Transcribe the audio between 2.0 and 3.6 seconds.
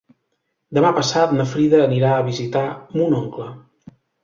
a visitar mon oncle.